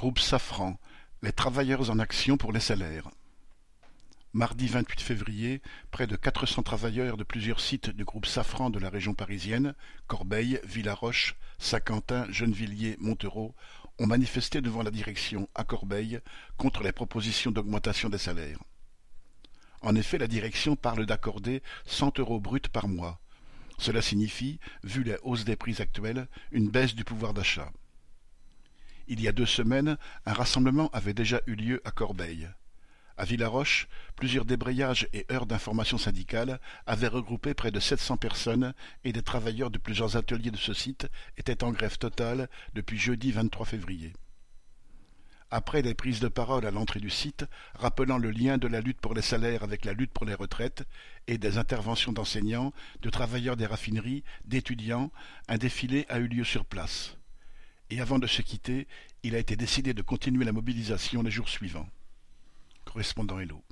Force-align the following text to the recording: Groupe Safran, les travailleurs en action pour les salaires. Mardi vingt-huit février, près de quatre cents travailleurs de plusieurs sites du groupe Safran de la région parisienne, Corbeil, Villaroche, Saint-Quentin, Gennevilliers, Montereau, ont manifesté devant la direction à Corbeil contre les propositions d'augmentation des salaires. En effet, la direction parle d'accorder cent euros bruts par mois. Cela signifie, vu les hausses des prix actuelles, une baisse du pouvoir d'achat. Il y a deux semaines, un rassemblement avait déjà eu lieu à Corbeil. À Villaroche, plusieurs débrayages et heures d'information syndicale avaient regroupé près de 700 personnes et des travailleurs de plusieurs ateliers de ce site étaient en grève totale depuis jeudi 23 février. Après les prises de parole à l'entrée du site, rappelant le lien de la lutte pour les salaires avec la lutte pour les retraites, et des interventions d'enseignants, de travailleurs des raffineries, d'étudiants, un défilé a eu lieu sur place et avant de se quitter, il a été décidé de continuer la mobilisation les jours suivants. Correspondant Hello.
Groupe 0.00 0.18
Safran, 0.18 0.78
les 1.20 1.30
travailleurs 1.30 1.90
en 1.90 1.98
action 1.98 2.38
pour 2.38 2.52
les 2.52 2.60
salaires. 2.60 3.10
Mardi 4.32 4.66
vingt-huit 4.66 4.98
février, 4.98 5.60
près 5.90 6.06
de 6.06 6.16
quatre 6.16 6.46
cents 6.46 6.62
travailleurs 6.62 7.18
de 7.18 7.22
plusieurs 7.22 7.60
sites 7.60 7.90
du 7.90 8.06
groupe 8.06 8.24
Safran 8.24 8.70
de 8.70 8.78
la 8.78 8.88
région 8.88 9.12
parisienne, 9.12 9.74
Corbeil, 10.06 10.58
Villaroche, 10.64 11.36
Saint-Quentin, 11.58 12.24
Gennevilliers, 12.30 12.96
Montereau, 12.98 13.54
ont 13.98 14.06
manifesté 14.06 14.62
devant 14.62 14.82
la 14.82 14.90
direction 14.90 15.50
à 15.54 15.64
Corbeil 15.64 16.20
contre 16.56 16.82
les 16.82 16.92
propositions 16.92 17.50
d'augmentation 17.50 18.08
des 18.08 18.16
salaires. 18.16 18.64
En 19.82 19.94
effet, 19.94 20.16
la 20.16 20.28
direction 20.28 20.76
parle 20.76 21.04
d'accorder 21.04 21.62
cent 21.84 22.10
euros 22.18 22.40
bruts 22.40 22.70
par 22.72 22.88
mois. 22.88 23.20
Cela 23.76 24.00
signifie, 24.00 24.60
vu 24.82 25.02
les 25.02 25.18
hausses 25.24 25.44
des 25.44 25.56
prix 25.56 25.82
actuelles, 25.82 26.26
une 26.52 26.70
baisse 26.70 26.94
du 26.94 27.04
pouvoir 27.04 27.34
d'achat. 27.34 27.70
Il 29.12 29.20
y 29.20 29.26
a 29.26 29.32
deux 29.32 29.44
semaines, 29.44 29.98
un 30.24 30.32
rassemblement 30.32 30.88
avait 30.92 31.14
déjà 31.14 31.40
eu 31.48 31.56
lieu 31.56 31.82
à 31.84 31.90
Corbeil. 31.90 32.48
À 33.16 33.24
Villaroche, 33.24 33.88
plusieurs 34.14 34.44
débrayages 34.44 35.08
et 35.12 35.26
heures 35.32 35.46
d'information 35.46 35.98
syndicale 35.98 36.60
avaient 36.86 37.08
regroupé 37.08 37.52
près 37.52 37.72
de 37.72 37.80
700 37.80 38.18
personnes 38.18 38.72
et 39.02 39.12
des 39.12 39.22
travailleurs 39.22 39.72
de 39.72 39.78
plusieurs 39.78 40.16
ateliers 40.16 40.52
de 40.52 40.56
ce 40.56 40.74
site 40.74 41.08
étaient 41.36 41.64
en 41.64 41.72
grève 41.72 41.98
totale 41.98 42.48
depuis 42.74 42.98
jeudi 42.98 43.32
23 43.32 43.66
février. 43.66 44.12
Après 45.50 45.82
les 45.82 45.94
prises 45.94 46.20
de 46.20 46.28
parole 46.28 46.64
à 46.64 46.70
l'entrée 46.70 47.00
du 47.00 47.10
site, 47.10 47.46
rappelant 47.74 48.16
le 48.16 48.30
lien 48.30 48.58
de 48.58 48.68
la 48.68 48.80
lutte 48.80 49.00
pour 49.00 49.14
les 49.14 49.22
salaires 49.22 49.64
avec 49.64 49.84
la 49.84 49.92
lutte 49.92 50.12
pour 50.12 50.24
les 50.24 50.34
retraites, 50.34 50.86
et 51.26 51.36
des 51.36 51.58
interventions 51.58 52.12
d'enseignants, 52.12 52.72
de 53.02 53.10
travailleurs 53.10 53.56
des 53.56 53.66
raffineries, 53.66 54.22
d'étudiants, 54.44 55.10
un 55.48 55.58
défilé 55.58 56.06
a 56.08 56.20
eu 56.20 56.28
lieu 56.28 56.44
sur 56.44 56.64
place 56.64 57.16
et 57.90 58.00
avant 58.00 58.18
de 58.18 58.26
se 58.26 58.42
quitter, 58.42 58.86
il 59.22 59.34
a 59.34 59.38
été 59.38 59.56
décidé 59.56 59.94
de 59.94 60.02
continuer 60.02 60.44
la 60.44 60.52
mobilisation 60.52 61.22
les 61.22 61.30
jours 61.30 61.48
suivants. 61.48 61.88
Correspondant 62.84 63.38
Hello. 63.38 63.62